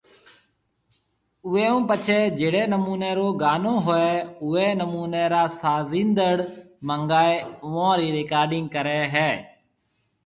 اوئي 1.47 1.65
ھونپڇي 1.71 2.19
جھڙي 2.37 2.63
نموني 2.73 3.11
رو 3.17 3.27
گانو 3.41 3.73
ھوئي 3.85 4.11
اوئي 4.43 4.67
نموني 4.81 5.23
را 5.33 5.43
سازيندڙ 5.61 6.33
منگائي 6.87 7.33
اوئون 7.65 7.91
رِي 7.99 8.07
رڪارڊنگ 8.17 8.65
ڪري 8.75 8.99
ھيَََ 9.13 9.29